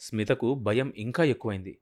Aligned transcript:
స్మితకు 0.00 0.54
భయం 0.54 0.92
ఇంకా 0.96 1.24
ఎక్కువైంది. 1.24 1.78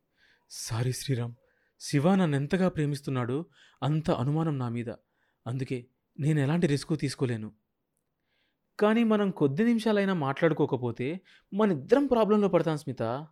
సారీ 0.50 0.92
శ్రీరామ్ 0.92 1.34
శివ 1.80 2.14
నన్నెంతగా 2.14 2.68
ప్రేమిస్తున్నాడో 2.68 3.44
అంత 3.82 4.10
అనుమానం 4.10 4.58
నా 4.58 4.68
మీద. 4.68 4.90
అందుకే 5.46 5.86
నేను 6.20 6.40
ఎలాంటి 6.40 6.66
రిస్క్ 6.66 7.00
తీసుకోలేను. 7.00 7.52
కానీ 8.80 9.04
మనం 9.04 9.30
కొద్ది 9.30 9.64
నిమిషాలైనా 9.64 10.14
మాట్లాడుకోకపోతే 10.14 11.20
మన 11.54 11.72
ఇద్దరం 11.72 12.06
ప్రాబ్లంలో 12.06 12.48
పడతాం 12.48 12.76
స్మిత. 12.76 13.26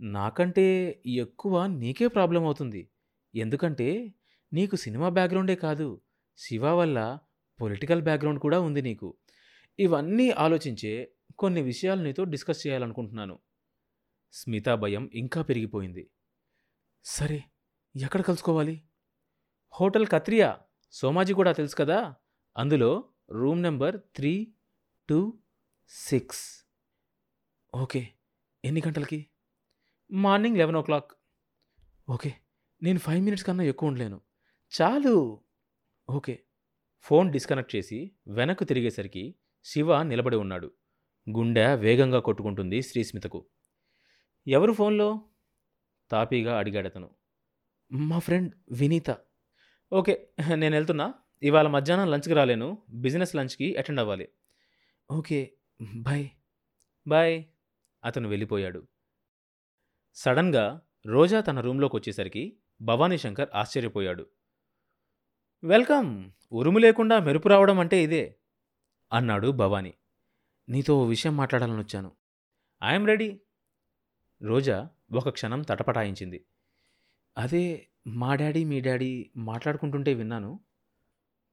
నాకంటే 0.00 0.66
ఎక్కువ 1.06 1.66
నీకే 1.66 2.08
ప్రాబ్లం 2.08 2.44
అవుతుంది. 2.44 2.88
ఎందుకంటే 3.34 4.14
నీకు 4.52 4.76
సినిమా 4.76 5.08
బ్యాక్గ్రౌండే 5.08 5.54
కాదు 5.54 6.00
శివ 6.36 6.66
వల్ల 6.74 7.18
పొలిటికల్ 7.60 8.02
బ్యాక్గ్రౌండ్ 8.02 8.40
కూడా 8.40 8.60
ఉంది 8.60 8.82
నీకు. 8.82 9.14
ఇవన్నీ 9.78 10.30
ఆలోచించే 10.30 11.12
కొన్ని 11.38 11.62
విషయాలు 11.62 12.02
నీతో 12.02 12.24
డిస్కస్ 12.24 12.66
చేయాలనుకుంటున్నాను. 12.66 13.38
స్మిత 14.32 14.68
భయం 14.68 15.10
ఇంకా 15.14 15.42
పెరిగిపోయింది. 15.42 16.10
సరే 17.04 17.44
ఎక్కడ 17.94 18.20
కలుసుకోవాలి? 18.20 18.82
హోటల్ 19.74 20.06
కత్రియా? 20.06 20.60
సోమాజీ 20.92 21.32
కూడా 21.32 21.52
తెలుసు 21.52 21.76
కదా? 21.76 22.14
అందులో 22.56 22.90
room 23.30 23.62
number 23.62 24.00
three 24.16 24.54
two 25.08 25.38
six. 25.88 26.64
Okay 27.74 28.08
ఎన్ని 28.64 28.82
గంటలకి? 28.86 29.26
Morning 30.12 30.56
eleven 30.56 30.76
o'clock. 30.82 31.12
ఓకే 32.10 32.34
నేను 32.82 32.98
ఫైవ్ 32.98 33.22
మినిట్స్ 33.22 33.46
కన్నా 33.46 33.64
ఎక్కువ 33.64 33.88
ఉండలేను. 33.88 34.20
చాలు! 34.72 35.40
ఓకే 36.10 36.44
ఫోన్ 37.00 37.32
డిస్కనెక్ట్ 37.32 37.76
చేసి 37.76 38.12
వెనక్కు 38.26 38.64
తిరిగేసరికి 38.64 39.34
శివ 39.64 40.02
నిలబడి 40.02 40.36
ఉన్నాడు. 40.36 40.68
గుండె 41.30 41.74
వేగంగా 41.74 42.20
కొట్టుకుంటుంది 42.20 42.82
శ్రీస్మితకు. 42.82 43.46
ఎవరు 44.50 44.72
ఫోన్లో? 44.72 45.08
తాపీగా 46.10 46.58
అడిగాడతను 46.58 47.10
మా 47.92 48.18
ఫ్రెండ్ 48.18 48.54
వినీత. 48.70 49.10
ఓకే 49.92 50.28
నేను 50.54 50.76
వెళ్తున్నా. 50.76 51.14
ఇవాళ 51.42 51.66
మధ్యాహ్నం 51.66 52.10
లంచ్కి 52.10 52.34
రాలేను. 52.34 52.78
బిజినెస్ 52.90 53.36
లంచ్కి 53.36 53.76
అటెండ్ 53.76 54.00
అవ్వాలి. 54.00 54.28
Okay 55.10 55.52
bye. 55.96 56.28
బాయ్ 57.06 57.44
అతను 58.04 58.28
వెళ్ళిపోయాడు. 58.28 58.86
సడన్గా 60.14 60.80
రోజా 61.06 61.40
తన 61.40 61.60
రూమ్లోకి 61.60 61.96
వచ్చేసరికి 61.96 62.58
భవానీ 62.82 63.18
శంకర్ 63.18 63.48
ఆశ్చర్యపోయాడు. 63.54 64.26
వెల్కమ్ 65.64 66.30
ఉరుము 66.52 66.78
లేకుండా 66.78 67.18
మెరుపు 67.18 67.48
రావడం 67.48 67.78
అంటే 67.78 68.02
ఇదే 68.02 68.36
అన్నాడు 69.12 69.48
భవానీ. 69.48 69.94
నీతో 70.68 70.98
ఓ 70.98 71.06
విషయం 71.06 71.36
మాట్లాడాలని 71.36 71.78
వచ్చాను. 71.78 72.12
I'm 72.84 73.06
ready. 73.06 73.40
రోజా 74.42 74.90
ఒక 75.14 75.28
క్షణం 75.28 75.62
తటపటాయించింది. 75.62 76.44
అదే 77.38 77.88
మా 78.06 78.34
డాడీ 78.34 78.64
మీ 78.64 78.80
డాడీ 78.80 79.30
మాట్లాడుకుంటుంటే 79.36 80.14
విన్నాను. 80.14 80.60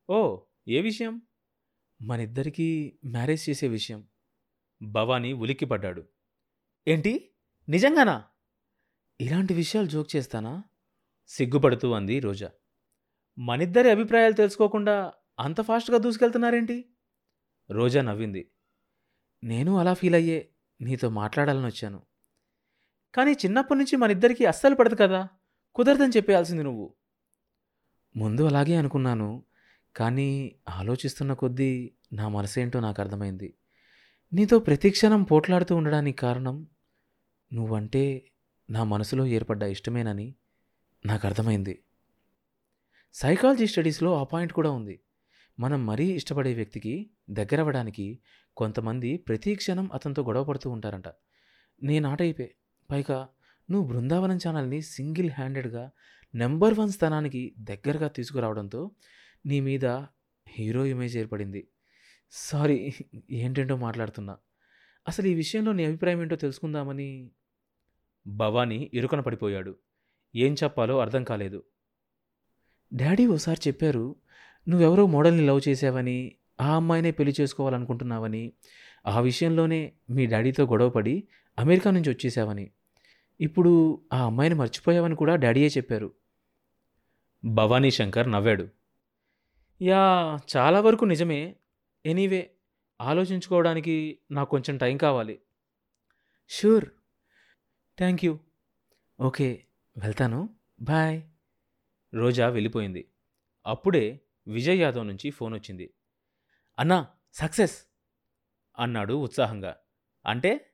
ఓ 0.09 0.39
ఏ 0.67 0.81
విషయం? 0.81 1.21
మనిద్దరికీ 2.01 2.99
మ్యారేజ్ 3.05 3.49
చేసే 3.49 3.67
విషయం. 3.67 4.07
భవానీ 4.81 5.33
ఉలిక్కిపడ్డాడు 5.33 6.03
ఏంటి? 6.87 7.31
నిజంగానా? 7.69 8.23
ఇలాంటి 9.21 9.53
విషయాలు 9.53 9.87
జోక్ 9.87 10.15
చేస్తానా? 10.15 10.63
సిగ్గుపడుతూ 11.27 11.91
అంది 11.91 12.19
రోజా. 12.19 12.51
మనిద్దరి 13.39 13.91
అభిప్రాయాలు 13.91 14.33
తెలుసుకోకుండా 14.33 15.13
అంత 15.39 15.61
ఫాస్ట్గా 15.61 15.97
దూసుకెళ్తున్నారేంటి? 15.97 16.85
రోజా 17.71 18.01
నవ్వింది. 18.01 18.51
నేను 19.43 19.77
అలా 19.77 19.93
ఫీల్ 19.93 20.15
అయ్యే 20.15 20.49
నీతో 20.81 21.09
మాట్లాడాలని 21.09 21.65
వచ్చాను. 21.65 22.01
కానీ 23.15 23.31
చిన్నప్పటి 23.31 23.77
నుంచి 23.77 23.95
మనిద్దరికీ 23.95 24.45
అస్సలు 24.45 24.75
పడదు 24.75 24.95
కదా. 24.95 25.27
కుదరదని 25.75 26.09
చెప్పేయాల్సింది 26.09 26.63
నువ్వు. 26.63 26.93
ముందు 28.15 28.47
అలాగే 28.47 28.75
అనుకున్నాను. 28.75 29.43
కానీ 29.95 30.55
ఆలోచిస్తున్న 30.69 31.33
కొద్దీ 31.33 31.91
నా 32.13 32.27
మనసేంటో 32.27 32.79
నాకు 32.79 33.01
అర్థమైంది. 33.01 33.53
నీతో 34.33 34.59
ప్రతిక్షణం 34.59 35.23
పోట్లాడుతూ 35.23 35.75
ఉండడానికి 35.75 36.17
కారణం 36.17 36.67
నువ్వంటే 37.53 38.31
నా 38.69 38.83
మనసులో 38.83 39.25
ఏర్పడ్డ 39.25 39.63
ఇష్టమేనని 39.63 40.35
నాకు 41.05 41.27
అర్థమైంది. 41.27 41.83
సైకాలజీ 43.13 43.67
స్టడీస్లో 43.67 44.15
ఆ 44.15 44.23
పాయింట్ 44.23 44.53
కూడా 44.53 44.71
ఉంది. 44.71 44.99
మనం 45.59 45.85
మరీ 45.85 46.05
ఇష్టపడే 46.05 46.53
వ్యక్తికి 46.53 47.09
దగ్గరవ్వడానికి 47.29 48.19
కొంతమంది 48.57 49.17
ప్రతి 49.17 49.55
క్షణం 49.55 49.89
అతనితో 49.93 50.23
గొడవ 50.23 50.43
పడుతూ 50.43 50.69
ఉంటారంట. 50.69 51.03
నేను 51.83 52.09
ఆట 52.09 52.21
పైగా 52.89 53.27
నువ్వు 53.71 53.87
బృందావనం 53.87 54.37
ఛానల్ని 54.37 54.81
సింగిల్ 54.81 55.31
హ్యాండెడ్గా 55.31 55.91
నెంబర్ 56.35 56.79
వన్ 56.79 56.91
స్థానానికి 56.91 57.55
దగ్గరగా 57.59 58.07
తీసుకురావడంతో 58.07 58.91
నీ 59.45 59.59
మీద 59.59 59.85
హీరో 60.47 60.85
ఇమేజ్ 60.85 61.17
ఏర్పడింది. 61.17 61.67
సారీ 62.31 62.93
ఏంటేంటో 63.31 63.77
మాట్లాడుతున్నా. 63.77 64.37
అసలు 65.07 65.27
ఈ 65.27 65.33
విషయంలో 65.33 65.71
నీ 65.71 65.85
అభిప్రాయం 65.85 66.21
ఏంటో 66.21 66.35
తెలుసుకుందామని. 66.35 67.31
భవానీ 68.27 68.91
ఇరుకన 68.93 69.19
పడిపోయాడు. 69.19 69.77
ఏం 70.35 70.55
చెప్పాలో 70.63 70.99
అర్థం 70.99 71.23
కాలేదు. 71.23 71.63
డాడీ 72.93 73.25
ఓసారి 73.25 73.61
చెప్పారు 73.67 74.15
నువ్వెవరో 74.69 75.05
మోడల్ని 75.05 75.45
లవ్ 75.47 75.61
చేసావని 75.67 76.35
ఆ 76.61 76.75
అమ్మాయినే 76.75 77.11
పెళ్ళి 77.11 77.35
చేసుకోవాలనుకుంటున్నావని 77.41 78.53
ఆ 79.07 79.19
విషయంలోనే 79.19 79.93
మీ 80.09 80.25
డాడీతో 80.25 80.65
గొడవపడి 80.65 81.27
అమెరికా 81.59 81.91
నుంచి 81.91 82.09
వచ్చేసావని. 82.09 82.71
ఇప్పుడు 83.39 83.71
ఆ 84.13 84.25
అమ్మాయిని 84.25 84.55
మర్చిపోయావని 84.55 85.15
కూడా 85.15 85.35
డాడీయే 85.35 85.67
చెప్పారు. 85.67 86.13
భవానీ 87.45 87.91
శంకర్ 87.91 88.31
నవ్వాడు. 88.31 88.67
యా 89.81 90.03
చాలా 90.57 90.79
వరకు 90.79 91.05
నిజమే. 91.05 91.55
ఎనీవే 92.05 92.53
ఆలోచించుకోవడానికి 93.01 94.19
నాకు 94.31 94.49
కొంచెం 94.49 94.77
టైం 94.77 94.97
కావాలి. 94.97 95.39
షూర్. 96.49 96.85
Thank 97.97 98.25
you. 98.25 98.39
ఓకే 99.21 99.63
వెళ్తాను. 99.97 100.49
బాయ్. 100.81 101.21
రోజా 102.13 102.47
వెళ్ళిపోయింది. 102.47 103.07
అప్పుడే 103.65 104.19
విజయ్ 104.47 104.81
యాదవ్ 104.81 105.07
నుంచి 105.07 105.29
ఫోన్ 105.29 105.53
వచ్చింది. 105.53 105.93
అన్నా 106.79 107.07
సక్సెస్! 107.33 107.86
అన్నాడు 108.79 109.13
ఉత్సాహంగా. 109.13 109.77
అంటే? 110.25 110.73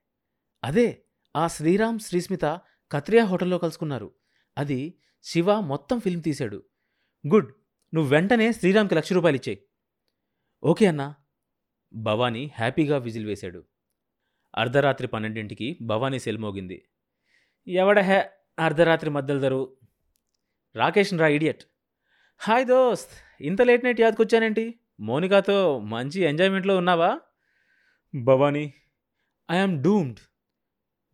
అదే 0.63 1.05
ఆ 1.35 1.47
శ్రీరామ్ 1.47 1.99
శ్రీస్మిత 1.99 2.61
కత్రియా 2.91 3.25
హోటల్లో 3.25 3.57
కలుసుకున్నారు. 3.57 4.15
అది 4.57 4.99
శివ 5.23 5.59
మొత్తం 5.59 5.99
ఫిల్మ్ 5.99 6.23
తీశాడు. 6.23 6.63
గుడ్ 7.27 7.53
నువ్వు 7.93 8.11
వెంటనే 8.11 8.51
శ్రీరామ్కి 8.51 8.95
లక్ష 8.95 9.13
రూపాయలు 9.13 9.35
ఇచ్చేయి. 9.35 9.65
ఓకే 10.63 10.85
అన్నా. 10.85 11.15
భవానీ 11.93 12.51
హ్యాపీగా 12.55 12.97
విజిల్ 12.97 13.25
వేశాడు. 13.25 13.63
అర్ధరాత్రి 14.55 15.07
పన్నెండింటికి 15.07 15.77
భవానీ 15.81 16.19
సెల్ 16.19 16.37
మోగింది. 16.37 16.89
ఎవడ 17.67 17.99
హే 17.99 18.29
అర్ధరాత్రి 18.59 19.09
మధ్యలో 19.09 19.39
దరు 19.39 19.77
రాకేష్ 20.75 21.13
రా 21.13 21.27
ఇడియట్. 21.27 21.63
హాయ్ 22.39 22.65
దోస్త్ 22.65 23.43
ఇంత 23.43 23.61
లేట్ 23.61 23.85
నైట్ 23.85 24.01
యాదకొచ్చానేంటి? 24.01 24.79
మోనికాతో 24.99 25.79
మంచి 25.79 26.21
ఎంజాయ్మెంట్లో 26.21 26.77
ఉన్నావా? 26.77 27.19
Bhavani 28.15 28.73
I am 29.51 29.83
doomed. 29.83 30.19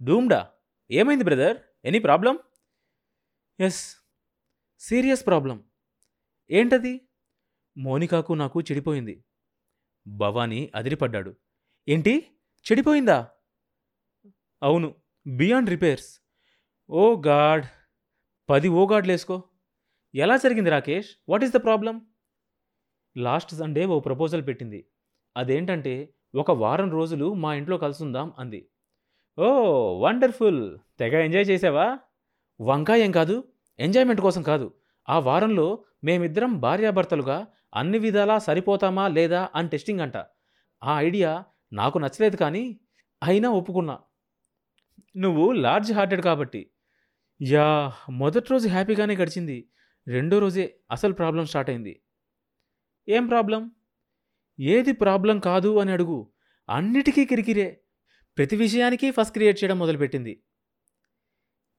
డూమ్డా? 0.04 0.52
ఏమైంది 0.92 1.24
brother? 1.24 1.58
Any 1.86 2.00
problem? 2.00 2.40
Yes. 3.60 3.98
Serious 4.80 5.26
problem. 5.26 5.70
ఏంటది? 6.52 7.10
మోనికాకు 7.78 8.34
నాకు 8.34 8.62
చెడిపోయింది. 8.62 9.26
భవానీ 10.08 10.72
అదిరిపడ్డాడు. 10.76 11.36
ఏంటి? 11.90 12.40
చెడిపోయిందా? 12.72 13.32
అవును. 14.64 14.96
Beyond 15.28 15.70
repairs. 15.70 16.22
ఓ 16.90 17.22
గాడ్. 17.28 17.66
పది 18.50 18.68
ఓ 18.68 18.88
గాడ్లేసుకో 18.88 19.50
ఎలా 20.16 20.38
జరిగింది 20.38 20.70
Rakesh? 20.70 21.16
What 21.30 21.44
is 21.44 21.54
the 21.54 21.56
problem? 21.56 22.14
Last 23.18 23.56
Sunday 23.56 23.86
oh 23.86 24.00
proposal 24.00 24.48
పెట్టింది. 24.48 24.92
అదేంటంటే 25.38 26.16
ఒక 26.36 26.52
వారం 26.52 26.92
రోజులు 26.92 27.34
మా 27.34 27.54
ఇంట్లో 27.54 27.78
కలుసుందాం 27.78 28.34
అంది. 28.40 28.70
ఓ 29.40 29.46
వండర్ఫుల్. 30.00 30.78
తెగ 31.00 31.18
ఎంజాయ్ 31.18 31.50
చేసావా? 31.50 32.00
వంకాయం 32.62 33.12
కాదు 33.12 33.44
ఎంజాయ్మెంట్ 33.80 34.22
కోసం 34.22 34.44
కాదు. 34.44 34.74
ఆ 35.10 35.20
వారంలో 35.20 35.84
మేమిద్దరం 36.04 36.60
భార్యాభర్తలుగా 36.60 37.48
అన్ని 37.76 37.98
విధాలా 37.98 38.40
సరిపోతామా 38.40 39.08
లేదా 39.08 39.50
అని 39.56 39.70
టెస్టింగ్ 39.70 40.00
అంట. 40.00 40.18
ఆ 40.84 41.02
ఐడియా 41.02 41.44
నాకు 41.74 41.98
నచ్చలేదు 41.98 42.36
కానీ 42.36 42.80
అయినా 43.24 43.50
ఒప్పుకున్నా. 43.50 44.00
నువ్వు 45.18 45.52
లార్జ్ 45.52 45.94
హార్టెడ్ 45.94 46.22
కాబట్టి. 46.22 46.70
యా 47.42 47.94
మొదటి 48.10 48.48
రోజు 48.52 48.68
హ్యాపీగానే 48.68 49.16
గడిచింది. 49.16 49.70
రెండో 50.08 50.40
రోజే 50.40 50.76
అసలు 50.92 51.14
ప్రాబ్లం 51.14 51.46
స్టార్ట్ 51.46 51.70
అయింది. 51.70 52.02
ఏం 53.10 53.28
ప్రాబ్లం? 53.28 53.72
ఏది 54.60 54.92
ప్రాబ్లం 54.92 55.40
కాదు 55.40 55.78
అని 55.78 55.92
అడుగు. 55.92 56.32
అన్నిటికీ 56.70 57.26
కిరికిరే. 57.26 57.82
ప్రతి 58.38 58.56
విషయానికి 58.56 59.12
ఫస్ట్ 59.12 59.34
క్రియేట్ 59.34 59.64
చేయడం 59.64 59.80
మొదలుపెట్టింది. 59.80 60.44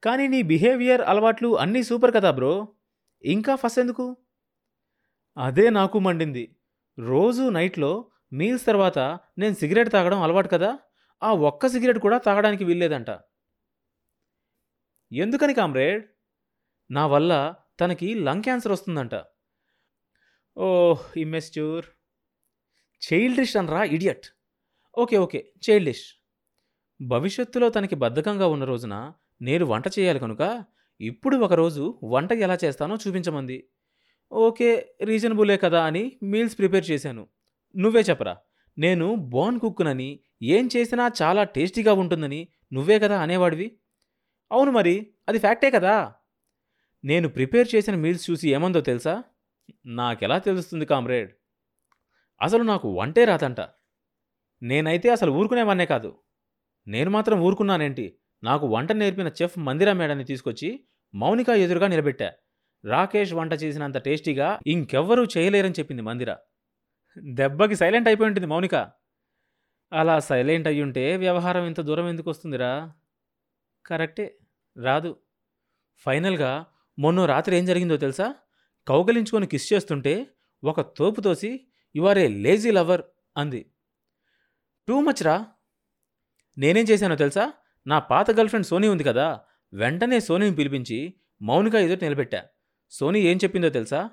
కానీ 0.04 0.28
నీ 0.28 0.42
బిహేవియర్ 0.42 1.00
అలవాట్లు 1.00 1.58
అన్నీ 1.58 1.82
సూపర్ 1.82 2.14
కదా 2.14 2.30
బ్రో. 2.30 2.76
ఇంకా 3.24 3.54
ఫస్ట్ 3.54 3.78
ఎందుకు? 3.78 4.16
అదే 5.38 5.70
నాకు 5.70 5.98
మండింది. 5.98 6.56
రోజు 6.98 7.48
నైట్లో 7.48 8.10
మీల్స్ 8.32 8.66
తర్వాత 8.66 8.98
నేను 9.38 9.54
సిగరెట్ 9.54 9.92
తాగడం 9.92 10.22
అలవాటు 10.22 10.48
కదా? 10.48 10.78
ఆ 11.22 11.32
ఒక్క 11.32 11.66
సిగరెట్ 11.66 11.98
కూడా 11.98 12.18
తాగడానికి 12.18 12.64
వీల్లేదంట. 12.64 13.10
ఎందుకని 15.12 15.54
కామ్రేడ్? 15.54 16.08
నా 16.90 17.06
వల్ల 17.06 17.54
తనకి 17.80 18.14
లంగ్ 18.14 18.42
క్యాన్సర్ 18.42 18.72
వస్తుందంట. 18.72 19.10
ఓహ్ 20.56 21.18
ఇమ్మెస్చూర్ 21.18 21.86
చైల్డిష్ 23.02 23.56
అనరా 23.56 23.84
ఇడియట్ 23.84 24.26
ఓకే 24.98 25.16
ఓకే 25.16 25.52
చైల్డిష్ 25.68 26.04
భవిష్యత్తులో 27.00 27.68
తనకి 27.68 27.94
బద్ధకంగా 27.94 28.46
ఉన్న 28.46 28.64
రోజున 28.64 29.12
నేను 29.42 29.64
వంట 29.64 29.86
చేయాలి 29.98 30.18
కనుక 30.18 30.64
ఇప్పుడు 31.00 31.36
ఒకరోజు 31.36 31.98
వంట 32.02 32.32
ఎలా 32.32 32.58
చేస్తానో 32.64 32.96
చూపించమంది. 32.96 33.68
ఓకే 34.32 34.94
రీజనబులే 35.02 35.56
కదా 35.56 35.84
అని 35.84 36.18
మీల్స్ 36.22 36.58
ప్రిపేర్ 36.58 36.90
చేశాను. 36.90 37.28
నువ్వే 37.74 38.00
చెప్పరా 38.00 38.36
నేను 38.78 39.14
బోన్ 39.14 39.60
కుక్కునని 39.60 40.20
ఏం 40.42 40.68
చేసినా 40.76 41.12
చాలా 41.22 41.44
టేస్టీగా 41.44 41.92
ఉంటుందని 41.92 42.48
నువ్వే 42.72 42.98
కదా 42.98 43.20
అనేవాడివి? 43.20 43.78
అవును 44.50 44.70
మరి 44.70 45.12
అది 45.28 45.38
ఫ్యాక్టే 45.38 45.70
కదా? 45.70 46.14
నేను 47.04 47.28
ప్రిపేర్ 47.28 47.68
చేసిన 47.74 47.94
మీల్స్ 47.94 48.30
చూసి 48.30 48.50
ఏమందో 48.50 48.80
తెలుసా? 48.80 49.24
నాకెలా 49.86 50.38
తెలుస్తుంది 50.38 50.84
కామ్రేడ్? 50.84 51.39
అసలు 52.42 52.62
నాకు 52.62 52.92
వంటే 52.92 53.24
రాదంట. 53.24 53.60
నేనైతే 54.62 55.08
అసలు 55.10 55.30
ఊరుకునేవాన్నే 55.30 55.86
కాదు. 55.86 56.20
నేను 56.86 57.10
మాత్రం 57.10 57.40
ఊరుకున్నానేంటి? 57.40 58.18
నాకు 58.42 58.66
వంట 58.66 58.92
నేర్పిన 58.92 59.30
చెఫ్ 59.42 59.58
మందిరా 59.58 59.92
మేడాన్ని 59.92 60.24
తీసుకొచ్చి 60.24 60.84
మౌనిక 61.14 61.48
ఎదురుగా 61.48 61.86
నిలబెట్టా. 61.86 62.32
రాకేష్ 62.84 63.32
వంట 63.32 63.52
చేసినంత 63.52 63.96
టేస్టీగా 63.96 64.60
ఇంకెవ్వరూ 64.66 65.24
చేయలేరని 65.24 65.74
చెప్పింది 65.78 66.02
మందిర. 66.02 66.36
దెబ్బకి 67.18 67.74
సైలెంట్ 67.74 68.08
అయిపోయి 68.08 68.26
ఉంటుంది 68.26 68.46
మౌనిక. 68.46 68.74
అలా 69.92 70.18
సైలెంట్ 70.18 70.68
అయ్యుంటే 70.68 71.16
వ్యవహారం 71.16 71.66
ఇంత 71.66 71.80
దూరం 71.80 72.08
ఎందుకు 72.08 72.30
వస్తుందిరా 72.30 72.92
కరెక్టే. 73.86 74.38
రాదు. 74.84 75.20
ఫైనల్గా 75.96 76.66
మొన్న 76.98 77.24
రాత్రి 77.24 77.56
ఏం 77.56 77.66
జరిగిందో 77.66 77.96
తెలుసా? 77.96 78.34
కౌగలించుకొని 78.88 79.46
కిస్ 79.46 79.72
చేస్తుంటే 79.72 80.26
ఒక 80.64 80.80
తోపు 80.80 81.20
తోసి 81.20 81.66
యువర్ 81.94 82.18
ఏ 82.18 82.28
లేజీ 82.28 82.70
లవర్ 82.70 83.02
అంది. 83.36 83.66
టూ 84.88 85.00
మచ్ 85.00 85.22
రా. 85.22 85.46
నేనేం 86.58 86.84
చేశానో 86.84 87.16
తెలుసా? 87.16 87.52
నా 87.86 87.98
పాత 87.98 88.30
గర్ల్ 88.30 88.48
ఫ్రెండ్ 88.48 88.66
సోనీ 88.66 88.88
ఉంది 88.88 89.04
కదా. 89.04 89.40
వెంటనే 89.72 90.20
సోనీని 90.20 90.56
పిలిపించి 90.56 91.14
మౌనిక 91.42 91.74
ఎదురు 91.74 92.04
నిలబెట్టా. 92.04 92.40
సోనీ 92.90 93.20
ఏం 93.20 93.36
చెప్పిందో 93.36 93.68
తెలుసా? 93.68 94.10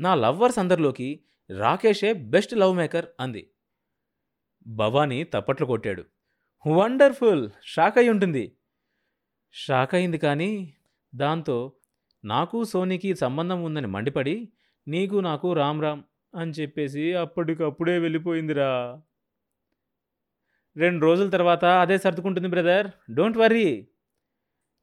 నా 0.00 0.14
లవ్వర్స్ 0.14 0.58
అందరిలోకి 0.58 1.24
రాకేషే 1.50 2.12
బెస్ట్ 2.12 2.54
లవ్ 2.54 2.76
మేకర్ 2.76 3.06
అంది. 3.20 3.50
భవానీ 4.66 5.24
తప్పట్లు 5.24 5.66
కొట్టాడు. 5.66 6.04
వండర్ఫుల్! 6.66 7.50
షాక్ 7.62 7.98
అయి 7.98 8.08
ఉంటుంది. 8.08 8.56
షాక్ 9.52 9.94
అయింది 9.94 10.18
కానీ 10.18 10.74
దాంతో 11.14 11.72
నాకు 12.24 12.64
సోనీకి 12.64 13.14
సంబంధం 13.14 13.62
ఉందని 13.64 13.86
మండిపడి 13.86 14.52
నీకు 14.88 15.16
నాకు 15.16 15.52
రామ్ 15.52 15.82
రామ్ 15.82 16.02
అని 16.36 16.50
చెప్పేసి 16.50 17.04
అప్పటికప్పుడే 17.14 17.98
వెళ్ళిపోయిందిరా. 17.98 18.70
రెండు 20.76 21.00
రోజుల 21.06 21.28
తర్వాత 21.28 21.64
అదే 21.64 21.98
సర్దుకుంటుంది 21.98 22.48
బ్రదర్. 22.48 22.86
డోంట్ 23.14 23.38
వర్రీ 23.38 23.88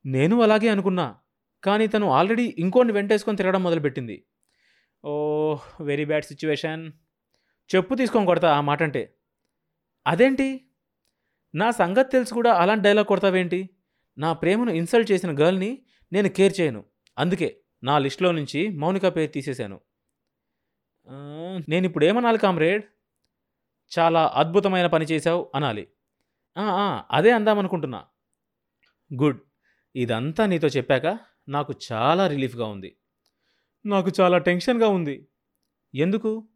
నేను 0.05 0.41
అలాగే 0.41 0.67
అనుకున్నా 0.67 1.15
కానీ 1.63 1.88
తను 1.88 2.07
ఆల్రెడీ 2.09 2.55
ఇంకోని 2.57 2.91
వెంటేసుకొని 2.91 3.38
తిరగడం 3.38 3.63
మొదలుపెట్టింది. 3.63 4.25
Oh 5.05 5.13
very 5.81 6.05
bad 6.05 6.25
situation. 6.25 6.91
చెప్పు 7.75 7.95
తీసుకొని 7.95 8.25
కొడతా 8.25 8.50
ఆ 8.57 8.61
మాట 8.61 8.83
అంటే 8.83 9.03
అదేంటి? 10.07 10.47
నా 11.55 11.71
సంగతి 11.71 12.11
తెలిసి 12.11 12.33
కూడా 12.33 12.51
అలాంటి 12.53 12.83
డైలాగ్ 12.83 13.05
కొడతావేంటి? 13.05 13.69
నా 14.17 14.33
ప్రేమను 14.33 14.71
ఇన్సల్ట్ 14.71 15.11
చేసిన 15.11 15.31
గర్ల్ని 15.39 15.71
నేను 16.13 16.29
కేర్ 16.29 16.53
చేయను. 16.61 16.81
అందుకే 17.17 17.50
నా 17.83 18.00
లిస్టులో 18.00 18.31
నుంచి 18.31 18.69
మౌనిక 18.69 19.15
పేరు 19.15 19.31
తీసేశాను. 19.31 19.79
నేను 21.69 21.85
ఇప్పుడు 21.85 22.05
ఏమనాలి 22.05 22.38
కామ్రేడ్? 22.38 22.83
చాలా 24.00 24.31
అద్భుతమైన 24.35 24.88
పని 24.88 25.05
చేశావు 25.05 25.51
అనాలి. 25.55 25.88
అదే 27.11 27.31
అందామనుకుంటున్నా. 27.31 28.05
గుడ్. 29.21 29.41
ఇదంతా 29.95 30.45
నీతో 30.45 30.67
చెప్పాక 30.67 31.19
నాకు 31.50 31.73
చాలా 31.91 32.27
రిలీఫ్గా 32.27 32.65
ఉంది. 32.65 32.97
నాకు 33.85 34.11
చాలా 34.21 34.38
టెన్షన్గా 34.38 34.88
ఉంది. 34.88 35.27
ఎందుకు? 35.95 36.47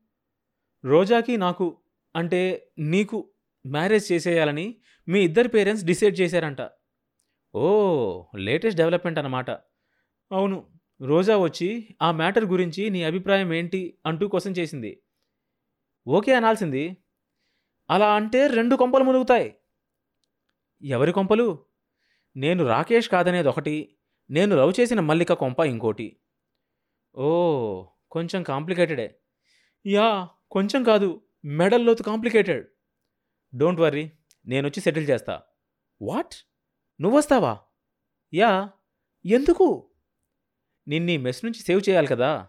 రోజాకి 0.86 1.38
నాకు 1.38 1.82
అంటే 2.16 2.72
నీకు 2.78 3.30
మ్యారేజ్ 3.68 4.12
చేసేయాలని 4.12 4.82
మీ 5.08 5.20
ఇద్దరి 5.22 5.50
పేరెంట్స్ 5.50 5.86
డిసైడ్ 5.86 6.20
చేశారంట. 6.20 6.70
ఓ 7.56 8.24
లేటెస్ట్ 8.36 8.78
డెవలప్మెంట్ 8.78 9.20
అన్నమాట. 9.20 9.52
అవును. 10.32 10.77
రోజా 11.02 11.38
వచ్చి 11.38 11.96
ఆ 12.02 12.12
మ్యాటర్ 12.12 12.46
గురించి 12.46 12.90
నీ 12.90 13.04
అభిప్రాయం 13.04 13.54
ఏంటి? 13.54 13.98
అంటూ 14.06 14.28
క్వశ్చన్ 14.28 14.56
చేసింది. 14.60 15.04
ఓకే 16.08 16.34
అనాల్సింది. 16.34 16.98
అలా 17.90 18.16
అంటే 18.16 18.48
రెండు 18.48 18.76
కొంపలు 18.76 19.04
మునుగుతాయి. 19.04 19.56
ఎవరి 20.84 21.12
కొంపలు? 21.12 21.66
నేను 22.36 22.66
రాకేష్ 22.66 23.10
కాదనేది 23.10 23.48
ఒకటి. 23.48 23.98
నేను 24.30 24.56
లవ్ 24.56 24.74
చేసిన 24.80 25.00
మల్లిక 25.00 25.34
కొంప 25.34 25.60
ఇంకోటి. 25.60 26.20
ఓ 27.16 27.86
కొంచెం 28.12 28.44
కాంప్లికేటెడే. 28.44 29.20
యా 29.88 30.30
కొంచెం 30.52 30.84
కాదు. 30.84 31.22
మెడల్లోతు 31.46 32.04
కాంప్లికేటెడ్. 32.04 32.68
Don't 33.56 33.82
worry. 33.82 34.12
నేనొచ్చి 34.48 34.82
సెటిల్ 34.82 35.10
చేస్తా. 35.10 35.42
వాట్? 36.02 36.36
నువ్వొస్తావా? 37.02 37.60
యా. 38.34 38.70
ఎందుకు? 39.26 39.87
నిన్నీ 40.88 41.18
మెస్ 41.18 41.46
నుంచి 41.46 41.60
సేవ్ 41.60 41.82
చేయాలి 41.90 42.08
కదా. 42.08 42.48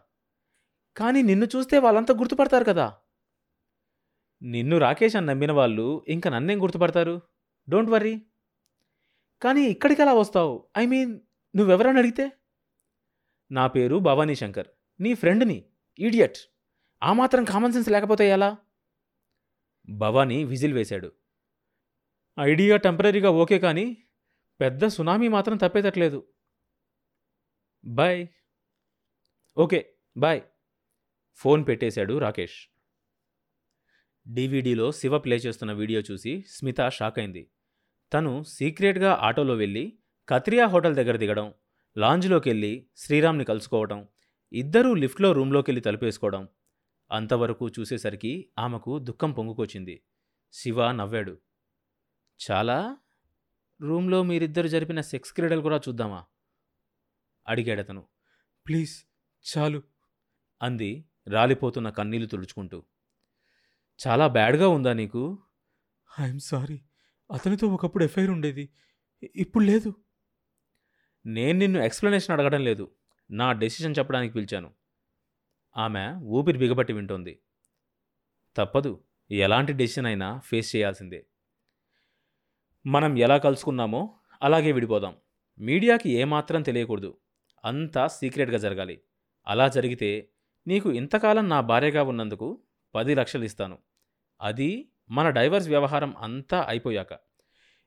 కానీ 0.96 1.22
నిన్ను 1.22 1.46
చూస్తే 1.56 1.78
వాళ్ళంతా 1.78 2.14
గుర్తుపడతారు 2.14 2.64
కదా. 2.64 2.96
నిన్ను 4.42 4.78
రాకేష్ 4.78 5.16
అని 5.16 5.26
నమ్మిన 5.26 5.52
వాళ్ళు 5.52 6.04
ఇంకా 6.08 6.30
నన్నేం 6.30 6.62
గుర్తుపడతారు? 6.62 7.22
డోంట్ 7.68 7.90
వర్రీ 7.90 8.22
కానీ 9.42 9.62
ఇక్కడికి 9.62 10.02
ఎలా 10.02 10.12
వస్తావు? 10.12 10.68
ఐ 10.76 10.86
మీన్ 10.86 11.20
నువ్వెవరని 11.56 11.98
అడిగితే? 11.98 12.30
నా 13.50 13.66
పేరు 13.66 13.96
భవానీ 13.96 14.34
శంకర్. 14.34 14.66
నీ 15.00 15.14
ఫ్రెండ్ని 15.14 15.64
ఈడియట్ 15.98 16.38
ఆ 17.02 17.12
మాత్రం 17.12 17.44
కామన్ 17.44 17.72
సెన్స్ 17.72 17.88
లేకపోతే 17.88 18.28
ఎలా? 18.28 18.56
భవానీ 19.88 20.44
విజిల్ 20.44 20.72
వేశాడు. 20.72 21.12
ఐడియా 22.40 22.76
టెంపరీగా 22.76 23.30
ఓకే 23.30 23.58
కానీ 23.58 24.06
పెద్ద 24.60 24.86
సునామీ 24.86 25.28
మాత్రం 25.28 25.56
తప్పేటట్లేదు 25.56 26.18
బాయ్. 27.84 28.26
Okay 29.58 29.92
bye. 30.16 30.42
ఫోన్ 31.34 31.66
పెట్టేశాడు 31.66 32.18
రాకేష్. 32.18 32.68
డీవీడీలో 34.28 34.92
శివ 34.92 35.18
ప్లే 35.18 35.36
చేస్తున్న 35.36 35.72
వీడియో 35.72 36.00
చూసి 36.00 36.44
స్మిత 36.48 36.88
షాక్ 36.88 37.18
అయింది. 37.18 37.50
తను 38.12 38.42
సీక్రెట్గా 38.42 39.12
ఆటోలో 39.12 39.54
వెళ్ళి 39.54 39.98
కత్రియా 40.28 40.66
హోటల్ 40.66 40.94
దగ్గర 40.94 41.16
దిగడం 41.16 41.54
లాంజ్లోకి 41.96 42.50
వెళ్ళి 42.50 42.86
శ్రీరామ్ని 42.96 43.44
కలుసుకోవడం 43.44 44.08
ఇద్దరూ 44.52 44.94
లిఫ్ట్లో 44.94 45.32
రూమ్లోకి 45.32 45.70
వెళ్ళి 45.70 45.80
తలుపేసుకోవడం 45.80 46.48
అంతవరకు 47.10 47.68
చూసేసరికి 47.68 48.50
ఆమెకు 48.58 48.98
దుఃఖం 48.98 49.32
పొంగుకొచ్చింది. 49.32 50.02
శివ 50.52 50.92
నవ్వాడు. 50.92 51.38
చాలా? 52.50 52.96
రూమ్లో 53.82 54.22
మీరిద్దరు 54.22 54.68
జరిపిన 54.68 55.00
సెక్స్ 55.00 55.32
క్రీడలు 55.32 55.60
కూడా 55.60 55.80
చూద్దామా? 55.88 56.24
అడిగాడతను 57.48 58.08
ప్లీజ్ 58.66 59.04
చాలు 59.58 59.82
అంది 60.62 61.04
రాలిపోతున్న 61.28 61.90
కన్నీళ్ళు 61.90 62.28
తుడుచుకుంటూ. 62.28 62.84
చాలా 64.06 64.26
బ్యాడ్గా 64.26 64.68
ఉందా 64.68 64.92
నీకు? 64.92 65.42
I'm 66.20 66.40
sorry. 66.40 66.82
అతనితో 67.32 67.66
ఒకప్పుడు 67.66 68.04
ఎఫ్ఐఆర్ 68.04 68.30
ఉండేది. 68.30 68.72
ఇప్పుడు 69.34 69.64
లేదు. 69.64 69.94
నేను 71.26 71.58
నిన్ను 71.58 71.78
ఎక్స్ప్లెనేషన్ 71.78 72.40
అడగడం 72.40 72.64
లేదు. 72.64 72.94
నా 73.30 73.52
డెసిషన్ 73.52 73.94
చెప్పడానికి 73.98 74.34
పిలిచాను. 74.34 74.74
ఆమె 75.76 76.14
ఊపిరి 76.14 76.58
బిగబట్టి 76.58 76.92
వింటోంది. 76.92 77.42
తప్పదు. 78.56 79.04
ఎలాంటి 79.30 79.72
డెసిషన్ 79.72 80.06
అయినా 80.06 80.38
ఫేస్ 80.38 80.76
చేయాల్సిందే. 80.76 81.26
మనం 82.86 83.18
ఎలా 83.18 83.38
కలుసుకున్నామో 83.38 84.20
అలాగే 84.42 84.72
విడిపోదాం. 84.72 85.16
మీడియాకి 85.58 86.10
ఏమాత్రం 86.10 86.62
తెలియకూడదు. 86.62 87.18
అంతా 87.64 88.06
సీక్రెట్గా 88.06 88.58
జరగాలి. 88.58 89.02
అలా 89.46 89.68
జరిగితే 89.68 90.30
నీకు 90.66 90.92
ఇంతకాలం 90.92 91.48
నా 91.48 91.60
భార్యగా 91.60 92.02
ఉన్నందుకు 92.02 92.62
పది 92.94 93.14
లక్షలు 93.14 93.44
ఇస్తాను. 93.44 93.78
అది 94.40 94.92
మన 95.10 95.30
డైవర్స్ 95.30 95.68
వ్యవహారం 95.68 96.16
అంతా 96.16 96.64
అయిపోయాక. 96.68 97.18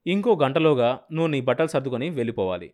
ఇంకో 0.08 0.40
గంటలోగా 0.44 1.08
నువ్వు 1.12 1.28
నీ 1.28 1.42
బట్టలు 1.42 1.68
సర్దుకొని 1.68 2.10
వెళ్ళిపోవాలి. 2.10 2.74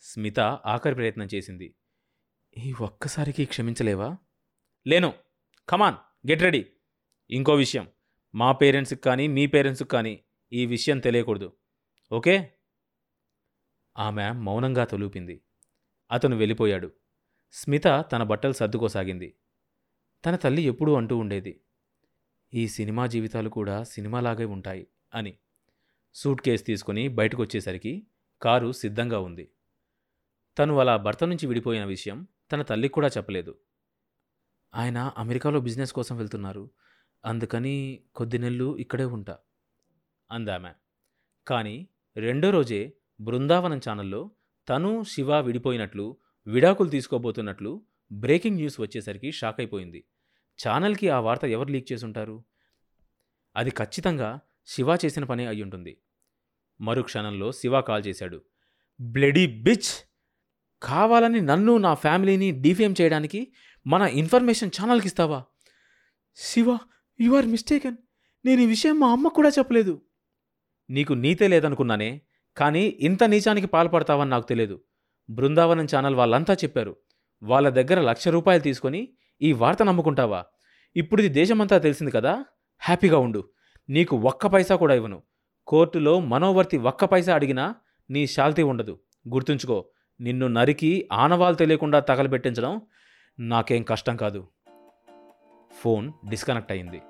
స్మిత 0.00 0.40
ఆఖరి 0.40 0.94
ప్రయత్నం 0.94 1.28
చేసింది. 1.34 1.74
ఈ 2.58 2.74
ఒక్కసారికి 2.80 3.44
క్షమించలేవా? 3.44 4.16
లేను. 4.86 5.12
Come on 5.68 6.30
get 6.30 6.42
ready. 6.42 6.66
ఇంకో 7.30 7.54
విషయం. 7.54 7.88
మా 8.34 8.52
పేరెంట్స్కి 8.52 9.00
కానీ 9.00 9.26
మీ 9.26 9.46
పేరెంట్స్కి 9.46 9.88
కానీ 9.88 10.24
ఈ 10.52 10.66
విషయం 10.66 10.98
తెలియకూడదు. 10.98 11.56
ఓకే? 12.12 12.54
ఆమె 13.98 14.30
మౌనంగా 14.30 14.84
తొలుపింది. 14.84 15.42
అతను 16.12 16.36
వెళ్ళిపోయాడు. 16.36 16.92
స్మిత 17.52 17.82
తన 17.86 18.22
బట్టలు 18.22 18.52
సర్దుకోసాగింది. 18.52 19.34
తన 20.26 20.36
తల్లి 20.36 20.62
ఎప్పుడూ 20.62 20.94
అంటూ 20.94 21.16
ఉండేది 21.16 21.60
ఈ 22.54 22.68
సినిమా 22.68 23.06
జీవితాలు 23.06 23.48
కూడా 23.48 23.82
సినిమాలాగే 23.82 24.44
ఉంటాయి 24.44 24.86
అని. 25.14 25.38
సూట్ 26.14 26.42
కేస్ 26.42 26.66
తీసుకుని 26.66 27.08
బయటకు 27.08 27.42
వచ్చేసరికి 27.42 28.06
కారు 28.42 28.72
సిద్ధంగా 28.72 29.18
ఉంది. 29.20 29.50
తను 30.58 30.78
అలా 30.78 30.96
భర్త 30.96 31.24
నుంచి 31.24 31.46
విడిపోయిన 31.46 31.84
విషయం 31.84 32.28
తన 32.52 32.62
తల్లికి 32.62 32.94
కూడా 32.94 33.08
చెప్పలేదు. 33.08 33.58
ఆయన 34.74 35.12
అమెరికాలో 35.18 35.60
బిజినెస్ 35.60 35.92
కోసం 35.92 36.16
వెళ్తున్నారు. 36.16 36.70
అందుకని 37.24 38.02
కొద్ది 38.14 38.38
నెలలు 38.38 38.78
ఇక్కడే 38.78 39.04
ఉంటా 39.04 39.38
అందామె. 40.30 40.70
కానీ 41.46 41.88
రెండో 42.16 42.50
రోజే 42.50 42.92
బృందావనం 43.20 43.78
ఛానల్లో 43.78 44.30
తను 44.68 45.04
శివ 45.04 45.40
విడిపోయినట్లు 45.40 46.16
విడాకులు 46.46 46.88
తీసుకోబోతున్నట్లు 46.88 47.82
బ్రేకింగ్ 48.12 48.56
న్యూస్ 48.56 48.80
వచ్చేసరికి 48.80 49.32
షాక్ 49.32 49.60
అయిపోయింది. 49.60 50.04
ఛానల్కి 50.58 51.08
ఆ 51.08 51.18
వార్త 51.20 51.44
ఎవరు 51.44 51.68
లీక్ 51.68 51.92
చేసుంటారు? 51.92 52.44
అది 53.56 53.70
ఖచ్చితంగా 53.70 54.40
శివ 54.66 54.98
చేసిన 55.04 55.24
పనే 55.24 55.46
అయ్యుంటుంది. 55.46 55.96
మరు 56.80 57.02
క్షణంలో 57.02 57.52
శివ 57.52 57.80
కాల్ 57.80 58.06
చేశాడు. 58.06 58.42
Bloody 59.00 59.46
bitch! 59.46 59.90
కావాలని 60.82 61.40
నన్ను 61.40 61.78
నా 61.78 61.94
ఫ్యామిలీని 61.94 62.50
డిఫేమ్ 62.50 62.94
చేయడానికి 63.00 63.52
మన 63.86 64.02
ఇన్ఫర్మేషన్ 64.02 64.70
ఛానల్కి 64.80 65.06
ఇస్తావా? 65.06 65.44
Shiva 66.34 66.78
you 67.20 67.32
are 67.32 67.46
mistaken. 67.46 67.96
నేను 68.44 68.60
ఈ 68.60 68.66
విషయం 68.66 69.00
మా 69.00 69.12
అమ్మ 69.12 69.28
కూడా 69.28 69.48
చెప్పలేదు. 69.48 70.02
నీకు 70.90 71.12
నీతే 71.12 71.48
లేదనుకున్నానే 71.48 72.22
కానీ 72.56 72.96
ఇంత 73.00 73.24
నీచానికి 73.24 73.66
పాల్పడతావని 73.66 74.30
నాకు 74.30 74.48
తెలియదు 74.48 74.80
బృందావనం 75.30 75.84
ఛానల్ 75.84 76.14
వాళ్ళంతా 76.14 76.54
చెప్పారు. 76.54 76.96
వాళ్ళ 77.42 77.68
దగ్గర 77.68 78.00
లక్ష 78.00 78.28
రూపాయలు 78.28 78.62
తీసుకొని 78.62 79.08
ఈ 79.42 79.52
వార్త 79.52 79.82
నమ్ముకుంటావా? 79.82 80.44
ఇప్పుడు 80.96 81.22
ఇది 81.22 81.34
దేశమంతా 81.34 81.78
తెలిసింది 81.78 82.10
కదా? 82.10 82.44
హ్యాపీగా 82.80 83.18
ఉండు. 83.18 83.48
నీకు 83.88 84.16
ఒక్క 84.16 84.46
పైసా 84.46 84.76
కూడా 84.76 84.94
ఇవ్వను. 84.94 85.22
కోర్టులో 85.66 86.20
మనోవర్తి 86.20 86.76
ఒక్క 86.76 87.04
పైసా 87.04 87.34
అడిగినా 87.34 87.74
నీ 88.10 88.26
శాల్తీ 88.26 88.62
ఉండదు. 88.62 89.00
గుర్తుంచుకో 89.28 89.84
నిన్ను 90.20 90.46
నరికి 90.46 91.08
ఆనవాలు 91.12 91.54
తెలియకుండా 91.54 92.00
తగలబెట్టించడం 92.00 92.80
నాకేం 93.38 93.82
కష్టం 93.82 94.16
కాదు. 94.16 94.48
ఫోన్ 95.72 96.12
డిస్కనెక్ట్ 96.28 96.72
అయింది. 96.72 97.02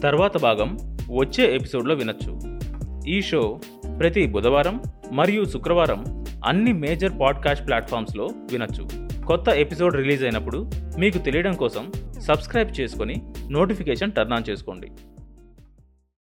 తర్వాత 0.00 0.36
భాగం 0.36 0.91
వచ్చే 1.10 1.54
ఎపిసోడ్లో 1.54 1.94
వినొచ్చు. 1.94 2.58
ఈ 3.06 3.22
షో 3.22 3.60
ప్రతి 3.98 4.26
బుధవారం 4.26 4.82
మరియు 5.12 5.44
శుక్రవారం 5.44 6.24
అన్ని 6.44 6.72
మేజర్ 6.72 7.12
పాడ్కాస్ట్ 7.20 7.66
ప్లాట్ఫామ్స్లో 7.66 8.24
వినొచ్చు. 8.24 8.88
కొత్త 9.26 9.48
ఎపిసోడ్ 9.48 9.96
రిలీజ్ 9.96 10.22
అయినప్పుడు 10.22 10.70
మీకు 10.98 11.18
తెలియడం 11.18 11.52
కోసం 11.52 11.92
సబ్స్క్రైబ్ 12.20 12.80
చేసుకొని 12.80 13.14
నోటిఫికేషన్ 13.50 14.12
టర్న్ 14.12 14.32
ఆన్ 14.32 14.50
చేసుకోండి. 14.50 14.90